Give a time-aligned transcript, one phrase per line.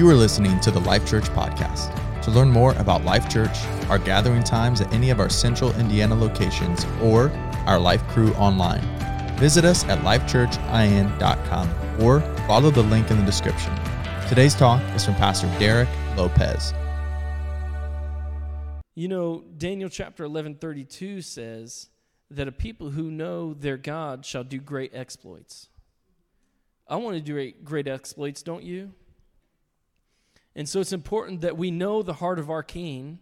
[0.00, 1.92] You are listening to the Life Church podcast.
[2.22, 6.14] To learn more about Life Church, our gathering times at any of our central Indiana
[6.14, 7.30] locations, or
[7.66, 8.80] our Life crew online,
[9.36, 11.68] visit us at lifechurchin.com
[12.02, 13.78] or follow the link in the description.
[14.26, 16.72] Today's talk is from Pastor Derek Lopez.
[18.94, 21.90] You know, Daniel chapter 11 32 says
[22.30, 25.68] that a people who know their God shall do great exploits.
[26.88, 28.94] I want to do great, great exploits, don't you?
[30.54, 33.20] And so it's important that we know the heart of our King.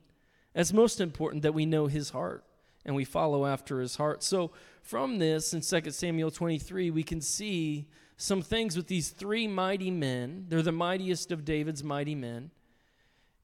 [0.55, 2.45] It's most important that we know his heart
[2.85, 4.23] and we follow after his heart.
[4.23, 4.51] So
[4.83, 7.87] from this in 2 Samuel 23, we can see
[8.17, 10.47] some things with these three mighty men.
[10.49, 12.51] They're the mightiest of David's mighty men.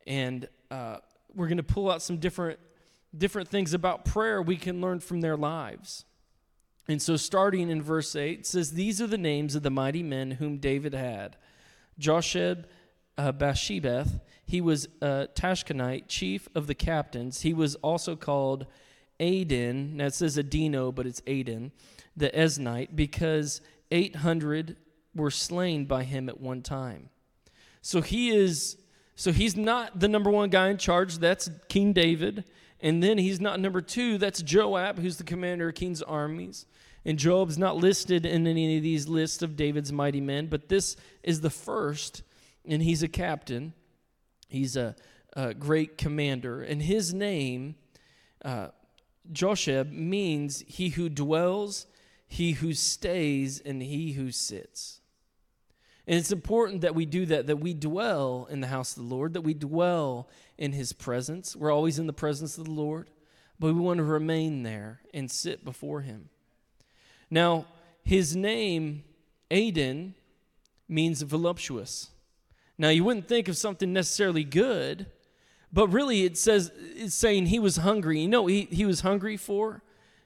[0.07, 0.97] And uh,
[1.35, 2.59] we're going to pull out some different
[3.17, 6.05] different things about prayer we can learn from their lives.
[6.89, 10.03] And so, starting in verse 8, it says, These are the names of the mighty
[10.03, 11.37] men whom David had
[11.99, 12.65] Josheb,
[13.17, 17.43] uh, Bathshebeth, he was a Tachkonite, chief of the captains.
[17.43, 18.67] He was also called
[19.21, 19.97] Adin.
[19.97, 21.73] Now it says Adino, but it's Adin,
[22.17, 24.77] the Eznite, because 800
[25.15, 27.11] were slain by him at one time.
[27.81, 28.77] So he is
[29.17, 31.19] so he's not the number one guy in charge.
[31.19, 32.45] That's King David.
[32.81, 34.19] And then he's not number two.
[34.19, 36.67] That's Joab, who's the commander of King's armies.
[37.05, 40.97] And Joab's not listed in any of these lists of David's mighty men, but this
[41.23, 42.23] is the first,
[42.67, 43.75] and he's a captain.
[44.49, 44.95] He's a,
[45.35, 46.63] a great commander.
[46.63, 47.77] And his name,
[48.45, 48.69] uh,
[49.33, 51.87] Josheb, means he who dwells,
[52.27, 55.01] he who stays, and he who sits.
[56.07, 59.15] And it's important that we do that, that we dwell in the house of the
[59.15, 61.57] Lord, that we dwell in his presence.
[61.57, 63.09] We're always in the presence of the Lord,
[63.59, 66.29] but we want to remain there and sit before him.
[67.31, 67.67] Now,
[68.03, 69.05] his name,
[69.51, 70.15] Adin,
[70.89, 72.11] means voluptuous.
[72.77, 75.07] Now, you wouldn't think of something necessarily good,
[75.73, 78.21] but really it says it's saying he was hungry.
[78.21, 79.83] You know he, he was hungry for?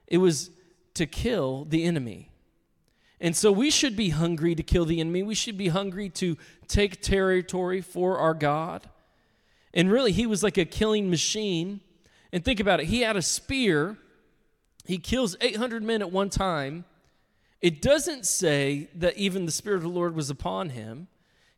[0.06, 0.50] It was
[0.94, 2.30] to kill the enemy.
[3.20, 5.22] And so we should be hungry to kill the enemy.
[5.22, 6.36] We should be hungry to
[6.68, 8.88] take territory for our God.
[9.74, 11.80] And really, he was like a killing machine.
[12.32, 13.96] And think about it he had a spear,
[14.84, 16.84] he kills 800 men at one time.
[17.60, 21.08] It doesn't say that even the Spirit of the Lord was upon him.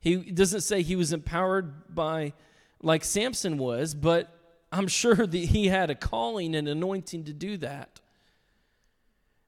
[0.01, 2.33] He doesn't say he was empowered by,
[2.83, 4.35] like Samson was, but
[4.73, 8.01] I'm sure that he had a calling and anointing to do that.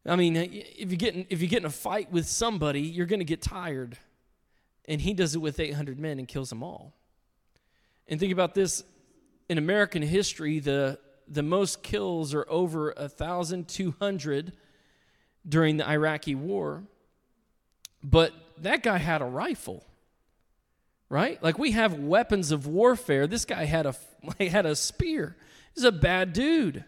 [0.04, 3.06] I mean, if you get in, if you get in a fight with somebody, you're
[3.06, 3.96] going to get tired,
[4.86, 6.92] and he does it with 800 men and kills them all.
[8.08, 8.82] And think about this:
[9.48, 10.98] in American history, the
[11.28, 14.52] the most kills are over 1,200
[15.48, 16.84] during the Iraqi War.
[18.02, 19.84] But that guy had a rifle,
[21.12, 21.42] right?
[21.42, 23.26] Like we have weapons of warfare.
[23.26, 23.94] This guy had a
[24.48, 25.36] had a spear.
[25.74, 26.84] He's a bad dude.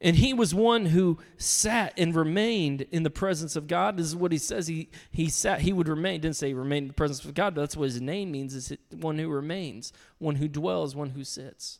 [0.00, 3.96] And he was one who sat and remained in the presence of God.
[3.96, 4.66] This is what he says.
[4.66, 6.20] He he sat, he would remain.
[6.20, 8.76] Didn't say remain in the presence of God, but that's what his name means, is
[8.90, 11.78] one who remains, one who dwells, one who sits.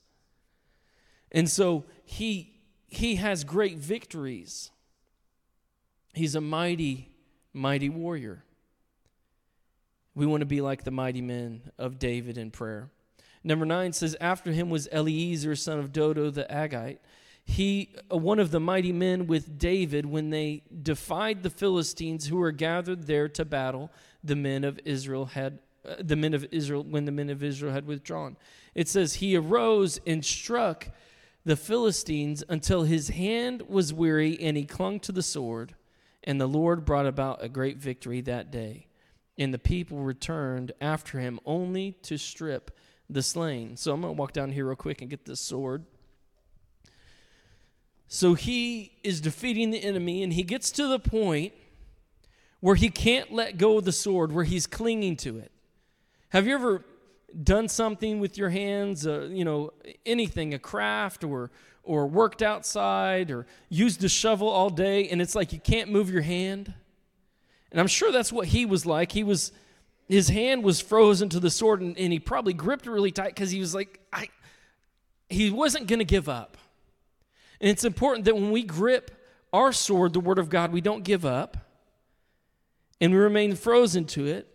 [1.33, 4.71] And so he he has great victories.
[6.15, 7.09] He's a mighty,
[7.53, 8.45] mighty warrior.
[10.14, 12.91] We want to be like the mighty men of David in prayer.
[13.42, 16.98] Number nine says, After him was Eleazar, son of Dodo the Agite.
[17.44, 22.36] He uh, one of the mighty men with David when they defied the Philistines who
[22.36, 23.91] were gathered there to battle
[24.22, 27.72] the men of Israel had uh, the men of Israel when the men of Israel
[27.72, 28.38] had withdrawn.
[28.74, 30.88] It says he arose and struck
[31.44, 35.74] the Philistines until his hand was weary and he clung to the sword
[36.22, 38.86] and the Lord brought about a great victory that day
[39.39, 42.77] and the people returned after him only to strip
[43.11, 45.84] the slain so I'm going to walk down here real quick and get this sword
[48.15, 51.53] so he is defeating the enemy, and he gets to the point
[52.61, 55.51] where he can't let go of the sword, where he's clinging to it.
[56.28, 56.84] Have you ever
[57.42, 59.72] done something with your hands, uh, you know,
[60.07, 61.51] anything, a craft or
[61.83, 66.09] or worked outside or used a shovel all day and it's like you can't move
[66.09, 66.72] your hand?
[67.74, 69.10] And I'm sure that's what he was like.
[69.10, 69.50] He was
[70.09, 73.34] his hand was frozen to the sword and, and he probably gripped it really tight
[73.34, 74.28] because he was like, I
[75.28, 76.56] he wasn't gonna give up.
[77.60, 79.10] And it's important that when we grip
[79.53, 81.56] our sword, the Word of God, we don't give up
[83.00, 84.47] and we remain frozen to it.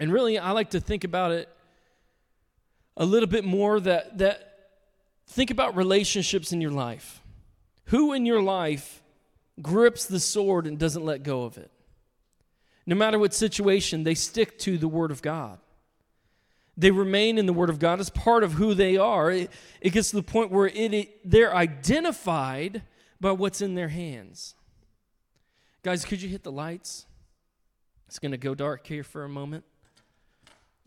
[0.00, 1.50] And really, I like to think about it
[2.96, 4.70] a little bit more that, that
[5.26, 7.20] think about relationships in your life.
[7.86, 9.02] Who in your life
[9.60, 11.70] grips the sword and doesn't let go of it?
[12.88, 15.58] No matter what situation, they stick to the Word of God.
[16.74, 19.30] They remain in the Word of God as part of who they are.
[19.30, 19.50] It,
[19.82, 22.80] it gets to the point where it, it, they're identified
[23.20, 24.54] by what's in their hands.
[25.82, 27.04] Guys, could you hit the lights?
[28.06, 29.64] It's going to go dark here for a moment.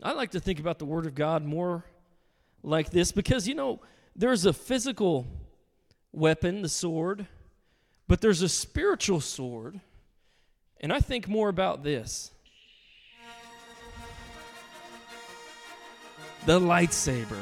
[0.02, 1.84] I like to think about the Word of God more
[2.64, 3.78] like this because, you know,
[4.16, 5.24] there's a physical
[6.10, 7.28] weapon, the sword,
[8.08, 9.80] but there's a spiritual sword.
[10.82, 12.32] And I think more about this
[16.46, 17.38] the lightsaber.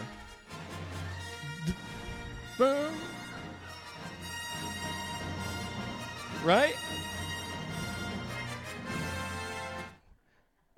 [6.45, 6.75] Right?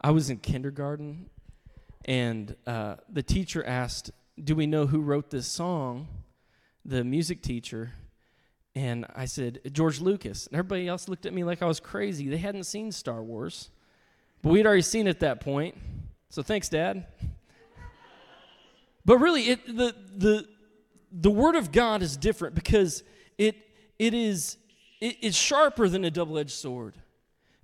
[0.00, 1.30] I was in kindergarten,
[2.04, 4.10] and uh, the teacher asked,
[4.42, 6.08] Do we know who wrote this song?
[6.84, 7.92] The music teacher.
[8.74, 10.46] And I said, George Lucas.
[10.46, 12.28] And everybody else looked at me like I was crazy.
[12.28, 13.70] They hadn't seen Star Wars,
[14.40, 15.76] but we'd already seen it at that point.
[16.30, 17.06] So thanks, Dad.
[19.04, 20.48] but really, it, the, the,
[21.10, 23.02] the Word of God is different because
[23.36, 23.56] it,
[23.98, 24.56] it is
[25.02, 26.94] it, it's sharper than a double edged sword.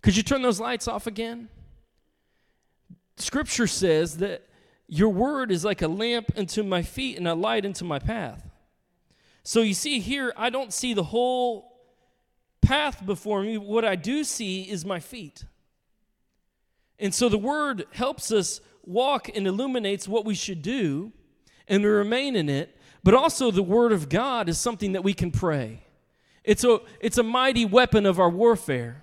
[0.03, 1.49] Could you turn those lights off again?
[3.17, 4.47] Scripture says that
[4.89, 8.48] your word is like a lamp unto my feet and a light into my path.
[9.49, 11.73] So you see here, I don't see the whole
[12.61, 13.57] path before me.
[13.57, 15.47] What I do see is my feet.
[16.99, 21.13] And so the word helps us walk and illuminates what we should do
[21.67, 22.77] and to remain in it.
[23.03, 25.83] But also, the word of God is something that we can pray.
[26.45, 29.03] It's a, it's a mighty weapon of our warfare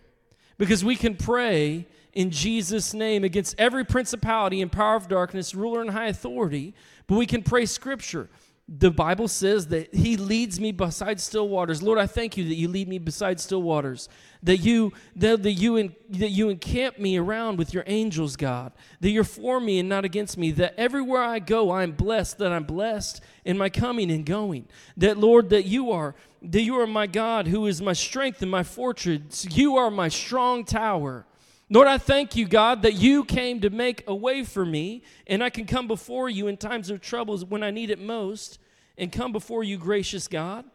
[0.59, 5.81] because we can pray in Jesus' name against every principality and power of darkness, ruler
[5.81, 6.75] and high authority,
[7.07, 8.29] but we can pray scripture.
[8.67, 11.83] The Bible says that He leads me beside still waters.
[11.83, 14.09] Lord, I thank you that you lead me beside still waters.
[14.41, 18.71] That you that, that you in, that you encamp me around with your angels, God.
[19.01, 20.51] That you're for me and not against me.
[20.51, 22.39] That everywhere I go, I'm blessed.
[22.39, 24.67] That I'm blessed in my coming and going.
[24.97, 28.49] That Lord, that you are that you are my God, who is my strength and
[28.49, 29.45] my fortress.
[29.51, 31.25] You are my strong tower.
[31.69, 35.43] Lord, I thank you, God, that you came to make a way for me, and
[35.43, 38.59] I can come before you in times of troubles when I need it most,
[38.97, 40.65] and come before you, gracious God.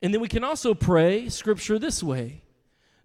[0.00, 2.42] And then we can also pray scripture this way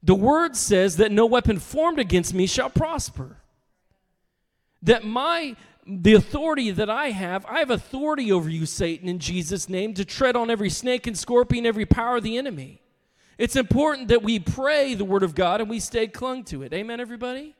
[0.03, 3.37] The word says that no weapon formed against me shall prosper.
[4.83, 5.55] That my
[5.85, 10.05] the authority that I have, I have authority over you, Satan, in Jesus' name, to
[10.05, 12.82] tread on every snake and scorpion, every power of the enemy.
[13.37, 16.71] It's important that we pray the Word of God and we stay clung to it.
[16.73, 17.45] Amen, everybody?
[17.45, 17.53] You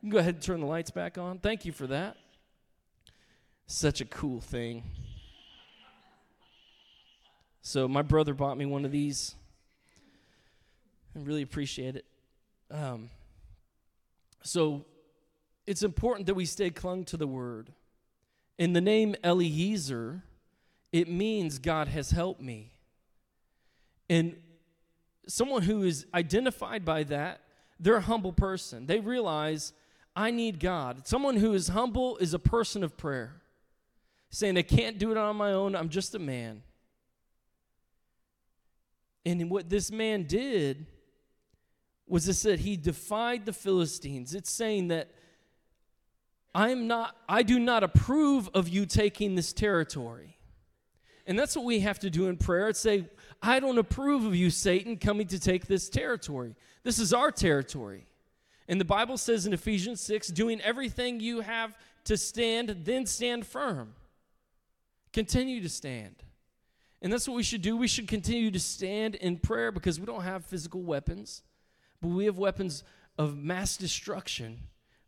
[0.00, 1.38] can go ahead and turn the lights back on.
[1.38, 2.16] Thank you for that.
[3.66, 4.84] Such a cool thing.
[7.62, 9.34] So, my brother bought me one of these.
[11.16, 12.04] I really appreciate it.
[12.70, 13.08] Um,
[14.42, 14.84] so,
[15.66, 17.72] it's important that we stay clung to the Word.
[18.58, 20.24] In the name Eliezer,
[20.92, 22.72] it means God has helped me.
[24.10, 24.36] And
[25.26, 27.40] someone who is identified by that,
[27.80, 28.86] they're a humble person.
[28.86, 29.72] They realize,
[30.14, 31.06] I need God.
[31.06, 33.42] Someone who is humble is a person of prayer,
[34.30, 36.62] saying, I can't do it on my own, I'm just a man.
[39.26, 40.86] And what this man did
[42.06, 44.34] was it said he defied the Philistines.
[44.34, 45.10] It's saying that
[46.54, 50.36] I'm not, I do not approve of you taking this territory.
[51.26, 52.68] And that's what we have to do in prayer.
[52.68, 53.06] It's say,
[53.46, 56.54] I don't approve of you, Satan, coming to take this territory.
[56.82, 58.06] This is our territory.
[58.68, 63.46] And the Bible says in Ephesians 6 doing everything you have to stand, then stand
[63.46, 63.92] firm.
[65.12, 66.16] Continue to stand.
[67.02, 67.76] And that's what we should do.
[67.76, 71.42] We should continue to stand in prayer because we don't have physical weapons,
[72.00, 72.82] but we have weapons
[73.18, 74.58] of mass destruction,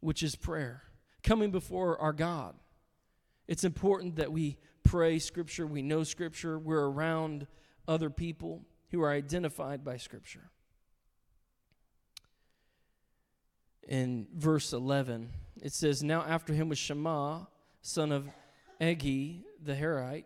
[0.00, 0.82] which is prayer,
[1.22, 2.54] coming before our God.
[3.48, 7.46] It's important that we pray Scripture, we know Scripture, we're around
[7.88, 10.50] other people who are identified by Scripture.
[13.86, 15.30] In verse 11,
[15.62, 17.42] it says, Now after him was Shema,
[17.82, 18.28] son of
[18.80, 20.24] Egi the Harite,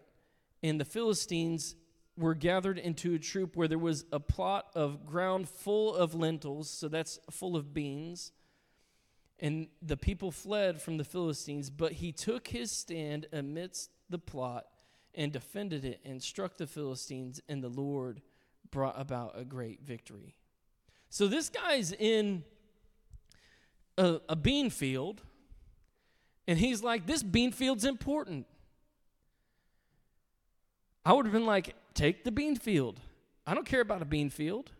[0.62, 1.74] and the Philistines
[2.16, 6.70] were gathered into a troop where there was a plot of ground full of lentils,
[6.70, 8.32] so that's full of beans.
[9.38, 14.66] And the people fled from the Philistines, but he took his stand amidst the plot
[15.14, 18.20] and defended it and struck the Philistines, and the Lord
[18.70, 20.36] brought about a great victory.
[21.08, 22.44] So this guy's in
[23.98, 25.22] a, a bean field,
[26.46, 28.46] and he's like, This bean field's important.
[31.04, 33.00] I would have been like, Take the bean field.
[33.46, 34.70] I don't care about a bean field.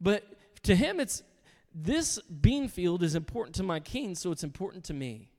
[0.00, 0.24] But
[0.64, 1.22] to him, it's
[1.74, 5.31] this bean field is important to my king, so it's important to me.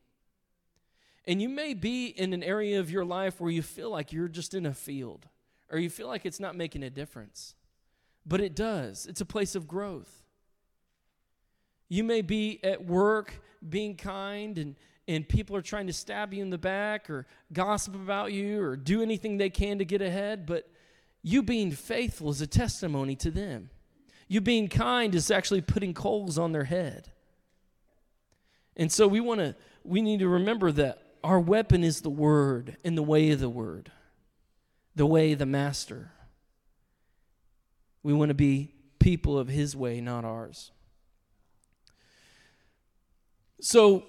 [1.26, 4.28] And you may be in an area of your life where you feel like you're
[4.28, 5.28] just in a field
[5.70, 7.56] or you feel like it's not making a difference.
[8.26, 10.24] But it does, it's a place of growth.
[11.90, 14.76] You may be at work being kind and,
[15.08, 18.76] and people are trying to stab you in the back or gossip about you or
[18.76, 20.70] do anything they can to get ahead, but
[21.22, 23.70] you being faithful is a testimony to them.
[24.28, 27.12] You being kind is actually putting coals on their head.
[28.76, 32.78] And so we want to we need to remember that our weapon is the word
[32.84, 33.92] and the way of the word.
[34.96, 36.12] The way of the master.
[38.04, 40.72] We want to be people of his way, not ours.
[43.62, 44.04] So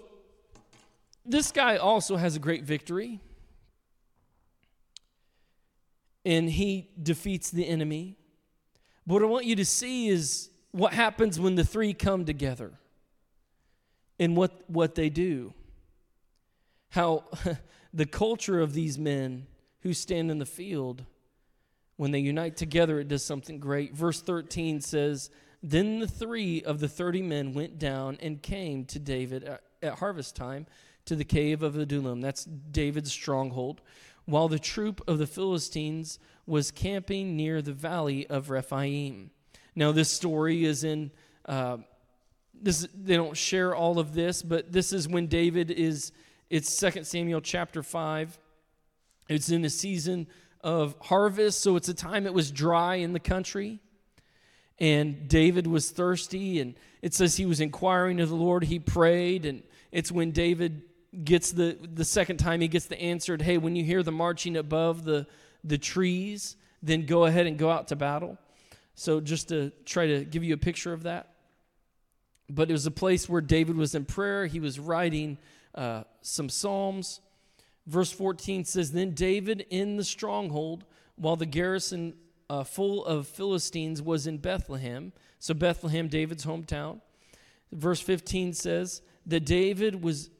[1.25, 3.21] this guy also has a great victory.
[6.25, 8.17] And he defeats the enemy.
[9.07, 12.73] But what I want you to see is what happens when the three come together
[14.19, 15.55] and what, what they do.
[16.95, 17.25] How
[17.93, 19.49] the culture of these men
[19.81, 21.05] who stand in the field,
[21.97, 23.97] when they unite together, it does something great.
[23.97, 25.29] Verse 13 says,
[25.61, 29.99] Then the three of the 30 men went down and came to David at, at
[29.99, 30.67] harvest time
[31.07, 32.21] to the cave of Adullam.
[32.21, 33.81] That's David's stronghold.
[34.25, 39.33] While the troop of the Philistines was camping near the valley of Rephaim.
[39.75, 41.11] Now, this story is in.
[41.45, 41.79] Uh,
[42.55, 46.13] this they don't share all of this, but this is when David is.
[46.51, 48.39] It's 2 Samuel chapter five.
[49.29, 50.27] It's in a season
[50.61, 53.81] of harvest, so it's a time it was dry in the country.
[54.79, 58.65] And David was thirsty, and it says he was inquiring of the Lord.
[58.65, 60.83] He prayed, and it's when David
[61.23, 64.57] gets the the second time he gets the answered, "Hey, when you hear the marching
[64.57, 65.27] above the
[65.63, 68.37] the trees, then go ahead and go out to battle."
[68.95, 71.31] So just to try to give you a picture of that.
[72.51, 74.47] But it was a place where David was in prayer.
[74.47, 75.39] He was writing
[75.75, 77.21] uh, some psalms.
[77.87, 80.85] Verse 14 says, Then David in the stronghold,
[81.17, 82.15] while the garrison
[82.49, 85.13] uh, full of Philistines was in Bethlehem.
[85.39, 87.01] So, Bethlehem, David's hometown.
[87.73, 90.31] Verse 15 says that David was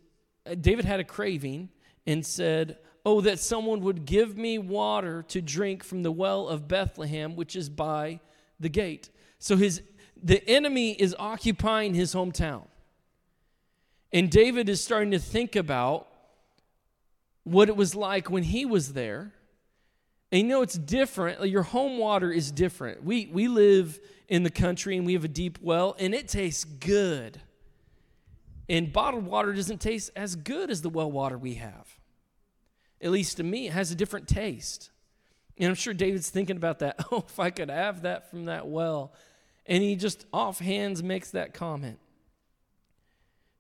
[0.61, 1.71] David had a craving
[2.07, 6.69] and said, Oh, that someone would give me water to drink from the well of
[6.69, 8.21] Bethlehem, which is by
[8.61, 9.11] the gate.
[9.39, 9.83] So his
[10.23, 12.63] the enemy is occupying his hometown.
[14.15, 16.07] And David is starting to think about
[17.43, 19.33] what it was like when he was there.
[20.31, 21.45] And you know it's different.
[21.49, 23.03] Your home water is different.
[23.03, 26.63] We we live in the country and we have a deep well and it tastes
[26.63, 27.41] good.
[28.69, 31.99] And bottled water doesn't taste as good as the well water we have.
[33.01, 34.91] At least to me, it has a different taste.
[35.59, 37.05] And I'm sure David's thinking about that.
[37.11, 39.13] Oh, if I could have that from that well.
[39.67, 41.99] And he just offhands makes that comment.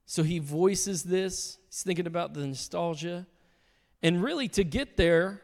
[0.06, 1.58] So he voices this.
[1.66, 3.26] He's thinking about the nostalgia.
[4.02, 5.42] And really, to get there,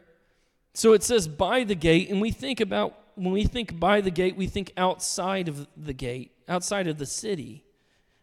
[0.75, 4.11] so it says by the gate, and we think about, when we think by the
[4.11, 7.64] gate, we think outside of the gate, outside of the city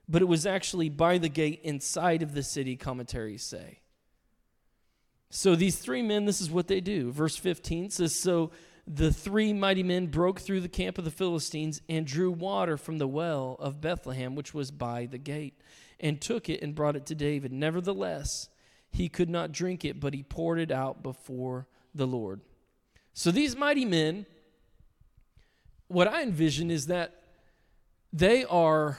[0.07, 3.79] but it was actually by the gate inside of the city, commentaries say.
[5.29, 7.11] So these three men, this is what they do.
[7.11, 8.51] Verse 15 says So
[8.87, 12.97] the three mighty men broke through the camp of the Philistines and drew water from
[12.97, 15.59] the well of Bethlehem, which was by the gate,
[15.99, 17.51] and took it and brought it to David.
[17.51, 18.47] Nevertheless,
[18.89, 22.39] he could not drink it, but he poured it out before the Lord.
[23.13, 24.25] So these mighty men,
[25.87, 27.23] what I envision is that
[28.13, 28.97] they are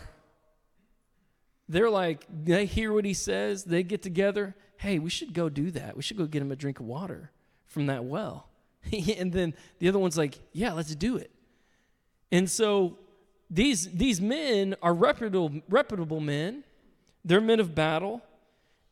[1.68, 4.56] they're like, they hear what he says, they get together.
[4.78, 5.96] Hey, we should go do that.
[5.96, 7.30] We should go get him a drink of water
[7.66, 8.47] from that well.
[9.18, 11.30] and then the other one's like, yeah, let's do it.
[12.30, 12.98] And so
[13.50, 16.64] these these men are reputable reputable men.
[17.24, 18.22] They're men of battle.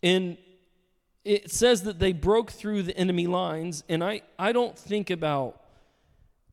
[0.03, 0.39] And
[1.25, 3.83] it says that they broke through the enemy lines.
[3.89, 5.61] And I, I don't think about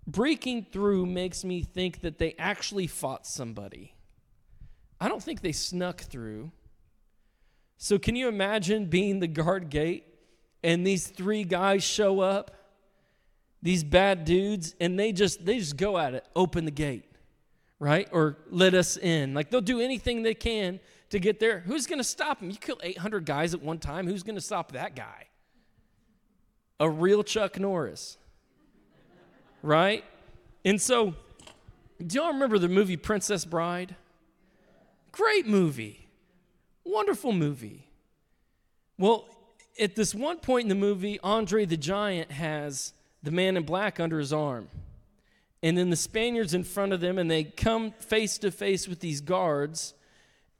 [0.07, 3.93] breaking through makes me think that they actually fought somebody.
[4.99, 6.51] I don't think they snuck through.
[7.77, 10.05] So, can you imagine being the guard gate
[10.63, 12.55] and these three guys show up,
[13.63, 17.05] these bad dudes, and they just they just go at it, open the gate,
[17.79, 18.07] right?
[18.11, 19.33] Or let us in.
[19.33, 21.61] Like they'll do anything they can to get there.
[21.61, 22.49] Who's going to stop them?
[22.49, 24.05] You kill 800 guys at one time.
[24.05, 25.27] Who's going to stop that guy?
[26.79, 28.17] A real Chuck Norris,
[29.61, 30.03] right?
[30.65, 31.15] And so,
[32.05, 33.95] do y'all remember the movie Princess Bride?
[35.13, 36.09] Great movie.
[36.83, 37.87] Wonderful movie.
[38.97, 39.25] Well,
[39.79, 43.99] at this one point in the movie, Andre the Giant has the man in black
[43.99, 44.67] under his arm.
[45.63, 48.99] And then the Spaniards in front of them, and they come face to face with
[48.99, 49.93] these guards.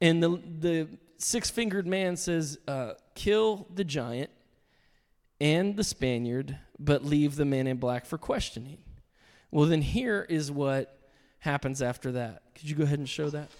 [0.00, 4.30] And the, the six fingered man says, uh, Kill the giant
[5.40, 8.78] and the Spaniard, but leave the man in black for questioning.
[9.50, 10.98] Well, then here is what
[11.40, 12.42] happens after that.
[12.54, 13.50] Could you go ahead and show that?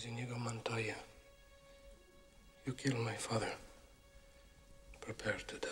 [0.00, 0.94] Is Inigo Montoya.
[2.64, 3.48] You killed my father.
[5.00, 5.68] Prepare to die.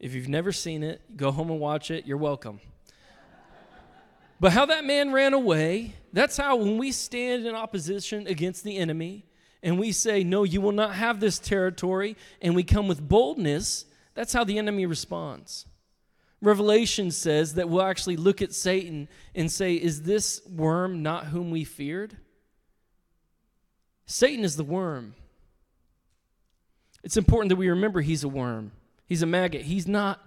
[0.00, 2.06] If you've never seen it, go home and watch it.
[2.06, 2.60] You're welcome.
[4.38, 8.76] But how that man ran away, that's how when we stand in opposition against the
[8.76, 9.24] enemy
[9.62, 13.86] and we say, No, you will not have this territory, and we come with boldness,
[14.14, 15.66] that's how the enemy responds.
[16.42, 21.50] Revelation says that we'll actually look at Satan and say, Is this worm not whom
[21.50, 22.16] we feared?
[24.04, 25.14] Satan is the worm.
[27.02, 28.72] It's important that we remember he's a worm.
[29.06, 29.62] He's a maggot.
[29.62, 30.24] He's not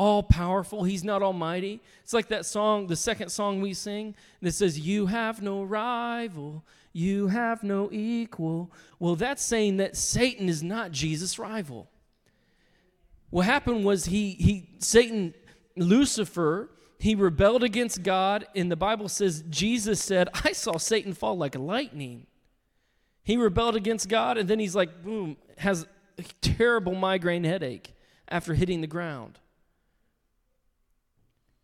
[0.00, 0.82] all powerful.
[0.82, 1.78] He's not almighty.
[2.02, 6.64] It's like that song, the second song we sing that says, You have no rival,
[6.94, 8.72] you have no equal.
[8.98, 11.90] Well, that's saying that Satan is not Jesus' rival.
[13.28, 15.34] What happened was he, he Satan,
[15.76, 21.36] Lucifer, he rebelled against God, and the Bible says Jesus said, I saw Satan fall
[21.36, 22.26] like lightning.
[23.22, 27.92] He rebelled against God, and then he's like, boom, has a terrible migraine headache
[28.30, 29.38] after hitting the ground.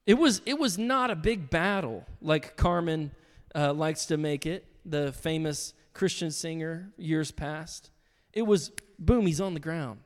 [0.06, 3.10] It was, it was not a big battle like Carmen
[3.54, 7.90] uh, likes to make it, the famous Christian singer years past.
[8.32, 10.00] It was, boom, he's on the ground.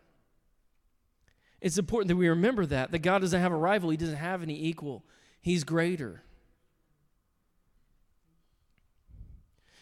[1.61, 4.43] It's important that we remember that, that God doesn't have a rival, He doesn't have
[4.43, 5.05] any equal.
[5.43, 6.23] He's greater.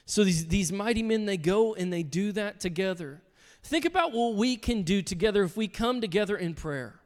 [0.04, 3.22] So these, these mighty men, they go and they do that together.
[3.62, 7.00] Think about what we can do together if we come together in prayer.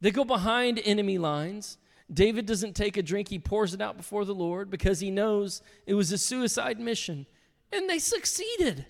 [0.00, 1.78] They go behind enemy lines.
[2.12, 5.60] David doesn't take a drink, he pours it out before the Lord because he knows
[5.86, 7.26] it was a suicide mission.
[7.72, 8.86] And they succeeded.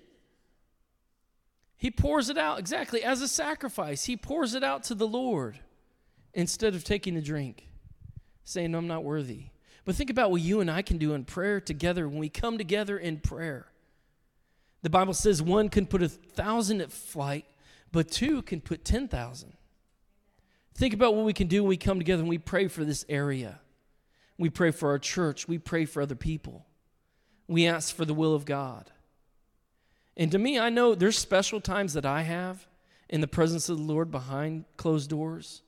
[1.79, 4.05] He pours it out exactly as a sacrifice.
[4.05, 5.61] He pours it out to the Lord
[6.35, 7.69] instead of taking a drink,
[8.45, 9.47] saying, no, I'm not worthy.
[9.85, 12.59] But think about what you and I can do in prayer together when we come
[12.59, 13.67] together in prayer.
[14.83, 17.47] The Bible says one can put a thousand at flight,
[17.93, 19.56] but two can put 10,000.
[20.77, 23.07] Think about what we can do when we come together and we pray for this
[23.09, 23.61] area.
[24.37, 25.49] We pray for our church.
[25.49, 26.67] We pray for other people.
[27.49, 28.91] We ask for the will of God.
[30.19, 32.67] And to me, I know there's special times that I have
[33.09, 35.63] in the presence of the Lord behind closed doors.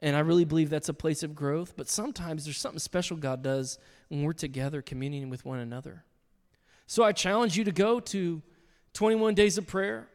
[0.00, 1.74] And I really believe that's a place of growth.
[1.76, 3.78] But sometimes there's something special God does
[4.08, 6.04] when we're together communing with one another.
[6.88, 8.42] So I challenge you to go to
[8.94, 10.08] 21 days of prayer.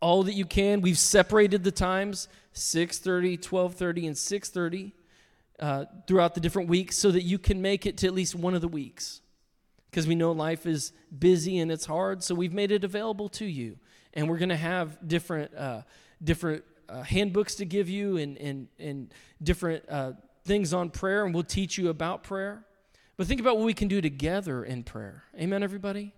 [0.00, 0.82] All that you can.
[0.82, 4.92] We've separated the times 6:30, 12:30 and 6:30
[5.60, 8.54] uh, throughout the different weeks so that you can make it to at least one
[8.54, 9.20] of the weeks.
[9.90, 13.44] Because we know life is busy and it's hard, so we've made it available to
[13.46, 13.78] you.
[14.12, 15.82] And we're going to have different uh,
[16.22, 20.12] different uh, handbooks to give you and and and different uh,
[20.44, 22.64] things on prayer, and we'll teach you about prayer.
[23.16, 25.24] But think about what we can do together in prayer.
[25.38, 26.12] Amen, everybody?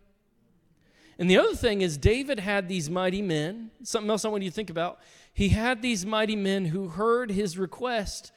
[1.18, 3.70] And the other thing is, David had these mighty men.
[3.82, 5.00] Something else I want you to think about.
[5.38, 8.32] He had these mighty men who heard his request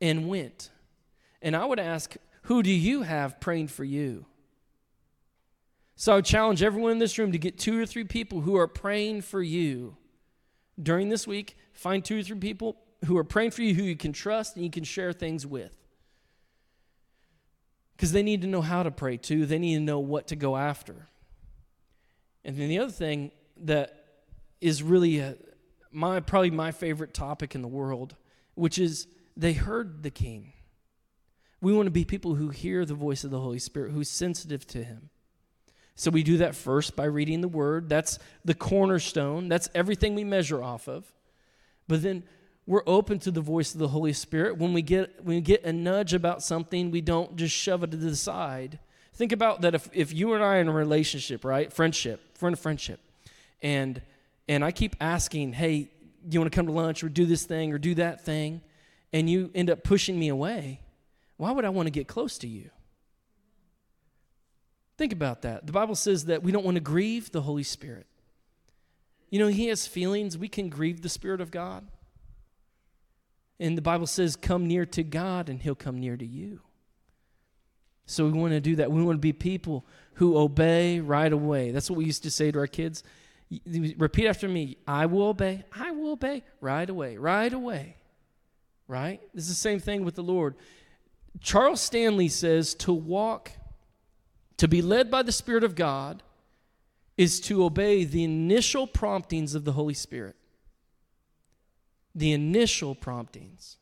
[0.00, 0.70] and went.
[1.42, 4.24] And I would ask, who do you have praying for you?
[5.96, 8.56] So I would challenge everyone in this room to get two or three people who
[8.56, 9.98] are praying for you
[10.82, 11.58] during this week.
[11.74, 14.64] Find two or three people who are praying for you who you can trust and
[14.64, 15.76] you can share things with
[17.98, 19.44] because they need to know how to pray too.
[19.44, 21.06] They need to know what to go after.
[22.46, 24.06] And then the other thing that
[24.62, 25.36] is really a,
[25.96, 28.14] my probably my favorite topic in the world,
[28.54, 29.06] which is
[29.36, 30.52] they heard the king.
[31.60, 34.66] We want to be people who hear the voice of the Holy Spirit, who's sensitive
[34.68, 35.08] to him.
[35.94, 37.88] So we do that first by reading the word.
[37.88, 39.48] That's the cornerstone.
[39.48, 41.10] That's everything we measure off of.
[41.88, 42.24] But then
[42.66, 44.58] we're open to the voice of the Holy Spirit.
[44.58, 47.90] When we get when we get a nudge about something, we don't just shove it
[47.92, 48.80] to the side.
[49.14, 51.72] Think about that if, if you and I are in a relationship, right?
[51.72, 53.00] Friendship, friend of friendship.
[53.62, 54.02] And
[54.48, 55.90] and I keep asking, hey,
[56.28, 58.60] do you want to come to lunch or do this thing or do that thing?
[59.12, 60.80] And you end up pushing me away.
[61.36, 62.70] Why would I want to get close to you?
[64.96, 65.66] Think about that.
[65.66, 68.06] The Bible says that we don't want to grieve the Holy Spirit.
[69.30, 70.38] You know, he has feelings.
[70.38, 71.86] We can grieve the Spirit of God.
[73.58, 76.60] And the Bible says, come near to God and he'll come near to you.
[78.06, 78.90] So we want to do that.
[78.90, 81.72] We want to be people who obey right away.
[81.72, 83.02] That's what we used to say to our kids.
[83.96, 85.64] Repeat after me I will obey.
[85.72, 87.16] I will obey right away.
[87.16, 87.96] Right away.
[88.88, 89.20] Right?
[89.34, 90.56] This is the same thing with the Lord.
[91.40, 93.52] Charles Stanley says to walk,
[94.56, 96.22] to be led by the Spirit of God,
[97.16, 100.36] is to obey the initial promptings of the Holy Spirit.
[102.14, 103.76] The initial promptings.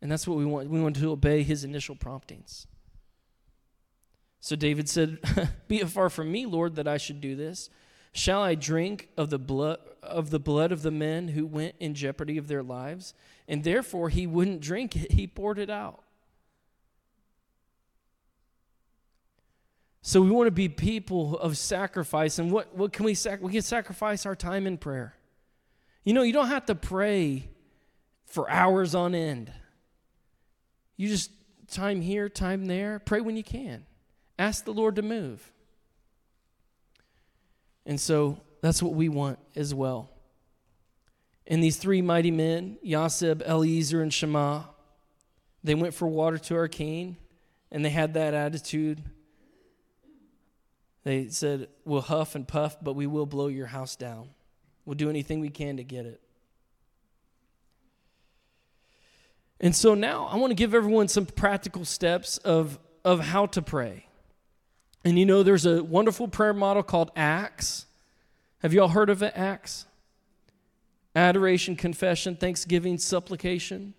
[0.00, 0.68] And that's what we want.
[0.68, 2.66] We want to obey his initial promptings.
[4.40, 5.18] So David said,
[5.68, 7.68] Be it far from me, Lord, that I should do this.
[8.12, 11.94] Shall I drink of the blood of the blood of the men who went in
[11.94, 13.14] jeopardy of their lives?
[13.46, 16.02] And therefore he wouldn't drink it, he poured it out.
[20.02, 22.38] So we want to be people of sacrifice.
[22.38, 23.46] And what, what can we sacrifice?
[23.46, 25.14] We can sacrifice our time in prayer.
[26.04, 27.50] You know, you don't have to pray
[28.24, 29.52] for hours on end.
[30.96, 31.30] You just
[31.68, 32.98] time here, time there.
[32.98, 33.84] Pray when you can.
[34.38, 35.52] Ask the Lord to move.
[37.86, 40.10] And so that's what we want as well.
[41.46, 44.62] And these three mighty men, Yaseb, Eliezer, and Shema,
[45.64, 47.16] they went for water to our king,
[47.72, 49.02] and they had that attitude.
[51.04, 54.30] They said, We'll huff and puff, but we will blow your house down.
[54.84, 56.20] We'll do anything we can to get it.
[59.60, 63.62] And so now I want to give everyone some practical steps of, of how to
[63.62, 64.06] pray.
[65.04, 67.86] And you know, there's a wonderful prayer model called ACTS.
[68.58, 69.86] Have you all heard of it, ACTS?
[71.16, 73.94] Adoration, confession, thanksgiving, supplication.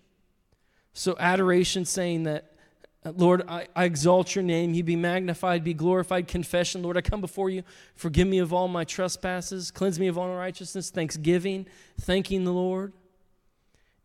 [0.94, 2.52] So, adoration saying that
[3.04, 4.74] Lord, I, I, exalt your name.
[4.74, 6.28] You be magnified, be glorified.
[6.28, 7.64] Confession, Lord, I come before you.
[7.96, 9.72] Forgive me of all my trespasses.
[9.72, 10.90] Cleanse me of all unrighteousness.
[10.90, 11.66] Thanksgiving,
[12.00, 12.92] thanking the Lord.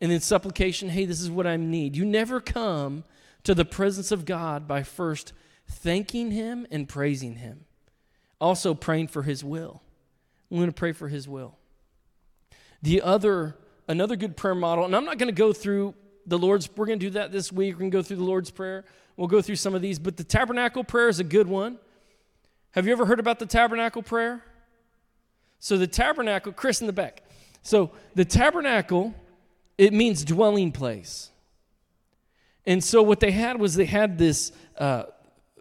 [0.02, 1.96] And then supplication, hey, this is what I need.
[1.96, 3.04] You never come
[3.44, 5.32] to the presence of God by first
[5.68, 7.66] thanking Him and praising Him.
[8.40, 9.82] Also, praying for His will.
[10.50, 11.58] We're going to pray for His will.
[12.82, 13.56] The other,
[13.88, 17.00] another good prayer model, and I'm not going to go through the Lord's, we're going
[17.00, 17.76] to do that this week.
[17.76, 18.86] We're going to go through the Lord's Prayer.
[19.16, 21.80] We'll go through some of these, but the tabernacle prayer is a good one.
[22.72, 24.44] Have you ever heard about the tabernacle prayer?
[25.60, 27.24] So, the tabernacle, Chris in the back.
[27.64, 29.16] So, the tabernacle,
[29.78, 31.32] it means dwelling place.
[32.68, 35.06] And so, what they had was they had this uh,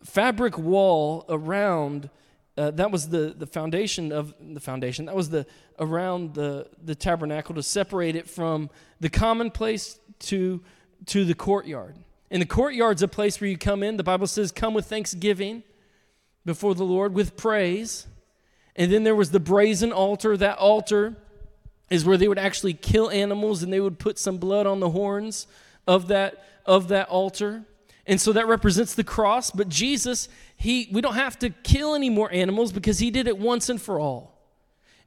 [0.06, 2.08] fabric wall around.
[2.56, 5.06] Uh, that was the, the foundation of the foundation.
[5.06, 5.46] That was the
[5.78, 10.62] around the, the tabernacle to separate it from the common place to,
[11.06, 11.96] to the courtyard.
[12.30, 13.96] And the courtyard's a place where you come in.
[13.96, 15.62] The Bible says, come with thanksgiving
[16.44, 18.06] before the Lord with praise.
[18.74, 20.36] And then there was the brazen altar.
[20.36, 21.16] That altar
[21.90, 24.90] is where they would actually kill animals and they would put some blood on the
[24.90, 25.46] horns
[25.86, 27.64] of that, of that altar.
[28.06, 29.50] And so that represents the cross.
[29.50, 33.38] But Jesus, he, we don't have to kill any more animals because he did it
[33.38, 34.36] once and for all.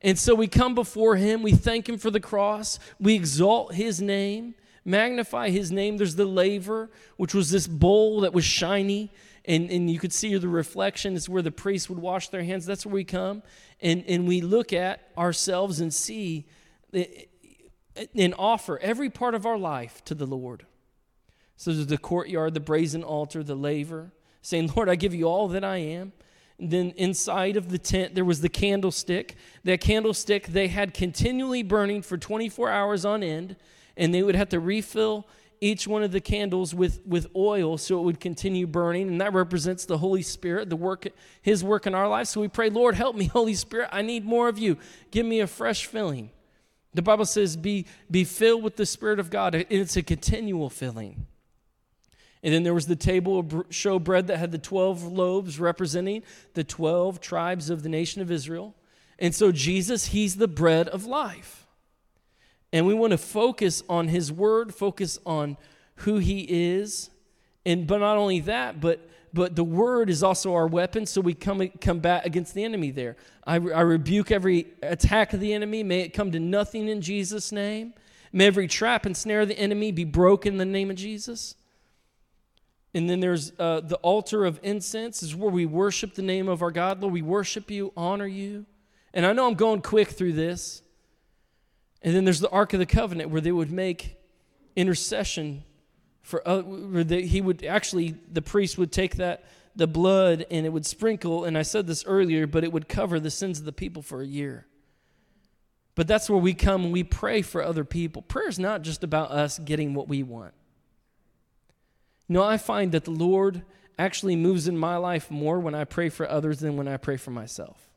[0.02, 4.02] And so we come before him, we thank him for the cross, we exalt his
[4.02, 5.98] name, magnify his name.
[5.98, 9.12] There's the laver, which was this bowl that was shiny,
[9.44, 11.16] and, and you could see the reflection.
[11.16, 12.66] It's where the priests would wash their hands.
[12.66, 13.44] That's where we come.
[13.82, 16.48] And, and we look at ourselves and see
[18.16, 20.66] and offer every part of our life to the Lord.
[21.60, 25.50] So there's the courtyard, the brazen altar, the laver, saying, Lord, I give you all
[25.50, 26.14] that I am.
[26.58, 29.36] And then inside of the tent, there was the candlestick.
[29.66, 33.58] That candlestick they had continually burning for 24 hours on end
[33.98, 35.28] and they would have to refill
[35.60, 39.10] each one of the candles with, with oil so it would continue burning.
[39.10, 41.10] And that represents the holy spirit the work
[41.42, 42.30] his work in our lives.
[42.30, 43.90] So we pray lord help me holy spirit.
[43.92, 44.78] I need more of you.
[45.12, 46.32] Give me a fresh filling.
[46.94, 49.56] The bible says be be filled with the spirit of god.
[49.56, 51.28] And it's a continual filling
[52.42, 56.24] and then there was the table of show bread that had the 12 loaves representing
[56.54, 58.76] the 12 tribes of the nation of israel
[59.18, 61.60] and so jesus he's the bread of life
[62.72, 65.58] and we want to focus on his word, focus on
[65.96, 67.10] who he is.
[67.66, 71.36] And but not only that, but but the word is also our weapon, so we
[71.36, 73.16] come combat against the enemy there.
[73.46, 75.84] I, I rebuke every attack of the enemy.
[75.84, 77.94] May it come to nothing in Jesus' name.
[78.32, 81.56] May every trap and snare of the enemy be broken in the name of Jesus.
[82.94, 86.62] And then there's uh, the altar of incense, is where we worship the name of
[86.62, 87.02] our God.
[87.02, 88.66] Lord, we worship you, honor you.
[89.14, 90.82] And I know I'm going quick through this,
[92.02, 94.18] and then there's the Ark of the Covenant where they would make
[94.76, 95.64] intercession
[96.22, 99.44] for uh, where they, he would actually the priest would take that
[99.76, 103.20] the blood and it would sprinkle and I said this earlier but it would cover
[103.20, 104.68] the sins of the people for a year.
[105.96, 108.22] But that's where we come and we pray for other people.
[108.22, 110.54] Prayer is not just about us getting what we want.
[112.30, 113.64] No, I find that the Lord
[113.98, 117.18] actually moves in my life more when I pray for others than when I pray
[117.18, 117.90] for myself.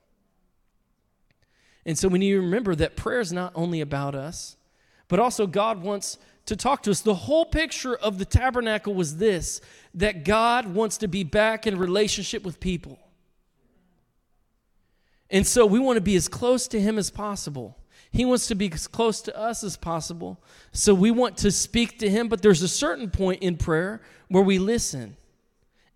[1.84, 4.56] And so we need to remember that prayer is not only about us,
[5.08, 7.00] but also God wants to talk to us.
[7.00, 9.60] The whole picture of the tabernacle was this
[9.94, 12.98] that God wants to be back in relationship with people.
[15.28, 17.76] And so we want to be as close to Him as possible.
[18.12, 20.38] He wants to be as close to us as possible.
[20.70, 24.42] So we want to speak to Him, but there's a certain point in prayer where
[24.42, 25.16] we listen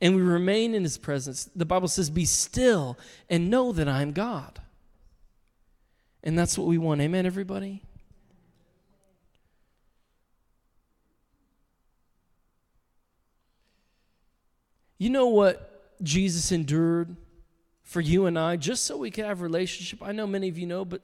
[0.01, 1.51] and we remain in His presence.
[1.55, 2.99] The Bible says, Be still
[3.29, 4.61] and know that I am God.
[6.23, 7.03] And that's what we want.
[7.03, 7.83] Amen, everybody?
[14.99, 17.15] You know what Jesus endured
[17.87, 20.03] for you and I just so we could have a relationship?
[20.03, 21.01] I know many of you know, but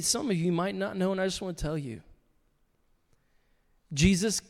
[0.00, 2.00] some of you might not know, and I just want to tell you.
[3.92, 4.40] Jesus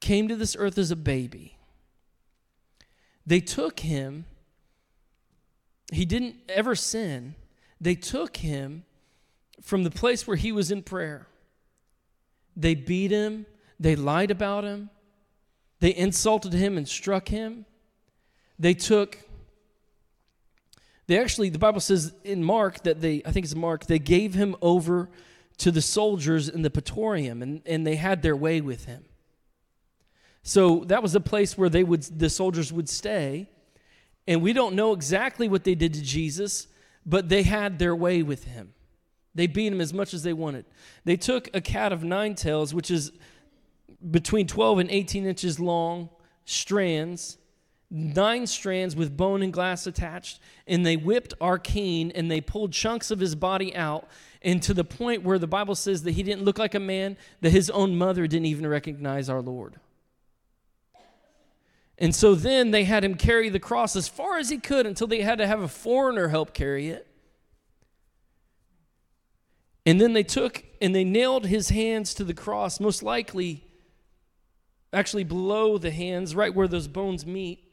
[0.00, 1.56] came to this earth as a baby.
[3.24, 4.24] They took him,
[5.92, 7.34] he didn't ever sin.
[7.80, 8.84] They took him
[9.62, 11.26] from the place where he was in prayer.
[12.56, 13.46] They beat him,
[13.78, 14.88] they lied about him,
[15.80, 17.66] they insulted him and struck him.
[18.58, 19.18] They took,
[21.06, 24.34] they actually, the Bible says in Mark that they, I think it's Mark, they gave
[24.34, 25.08] him over
[25.58, 29.04] to the soldiers in the Praetorium and, and they had their way with him.
[30.42, 33.48] So that was a place where they would, the soldiers would stay.
[34.28, 36.66] And we don't know exactly what they did to Jesus,
[37.04, 38.72] but they had their way with him.
[39.34, 40.64] They beat him as much as they wanted.
[41.04, 43.12] They took a cat of nine tails, which is
[44.10, 46.08] between 12 and 18 inches long
[46.44, 47.38] strands,
[47.90, 53.10] nine strands with bone and glass attached, and they whipped king and they pulled chunks
[53.10, 54.08] of his body out,
[54.42, 57.16] and to the point where the Bible says that he didn't look like a man,
[57.40, 59.78] that his own mother didn't even recognize our Lord.
[61.98, 65.06] And so then they had him carry the cross as far as he could until
[65.06, 67.06] they had to have a foreigner help carry it.
[69.86, 73.64] And then they took and they nailed his hands to the cross, most likely
[74.92, 77.65] actually below the hands, right where those bones meet.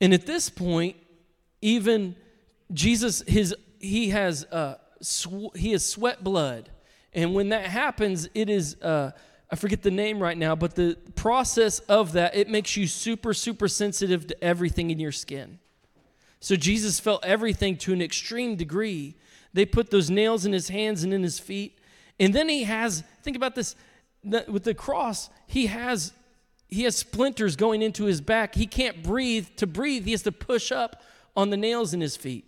[0.00, 0.96] And at this point,
[1.62, 2.16] even
[2.72, 6.70] Jesus, his he has uh, sw- he has sweat blood,
[7.12, 9.12] and when that happens, it is uh,
[9.50, 13.32] I forget the name right now, but the process of that it makes you super
[13.32, 15.58] super sensitive to everything in your skin.
[16.40, 19.14] So Jesus felt everything to an extreme degree.
[19.52, 21.78] They put those nails in his hands and in his feet,
[22.20, 23.76] and then he has think about this
[24.48, 26.12] with the cross, he has
[26.68, 28.54] he has splinters going into his back.
[28.54, 29.48] He can't breathe.
[29.56, 31.02] To breathe, he has to push up
[31.36, 32.44] on the nails in his feet.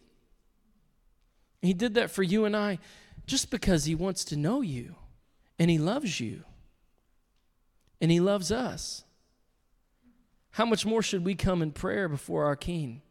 [1.62, 2.78] He did that for you and I
[3.26, 4.94] just because he wants to know you
[5.58, 6.44] and he loves you
[8.00, 9.04] and he loves us.
[10.50, 13.02] How much more should we come in prayer before our King?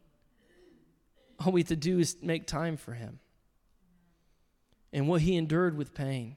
[1.38, 3.20] All we have to do is make time for him
[4.92, 6.36] and what he endured with pain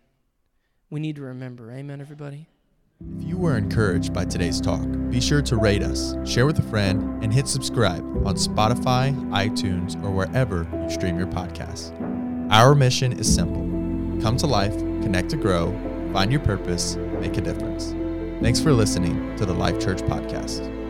[0.89, 1.71] we need to remember.
[1.71, 2.47] Amen, everybody?
[3.09, 6.63] If you were encouraged by today's talk, be sure to rate us, share with a
[6.63, 11.91] friend, and hit subscribe on Spotify, iTunes, or wherever you stream your podcast.
[12.51, 13.61] Our mission is simple
[14.21, 15.71] come to life, connect to grow,
[16.13, 17.91] find your purpose, make a difference.
[18.41, 20.80] Thanks for listening to the Life Church Podcast.